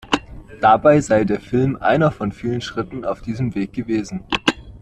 Dabei 0.61 0.99
sei 0.99 1.25
der 1.25 1.39
Film 1.39 1.75
einer 1.75 2.11
von 2.11 2.31
vielen 2.31 2.61
Schritten 2.61 3.05
auf 3.05 3.21
diesem 3.21 3.53
Weg 3.53 3.71
gewesen. 3.73 4.23